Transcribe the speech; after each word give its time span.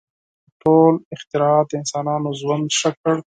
•ټول 0.61 0.91
اختراعات 1.15 1.67
د 1.69 1.73
انسانانو 1.81 2.29
ژوند 2.39 2.65
ښه 2.79 2.89
کړ. 3.01 3.15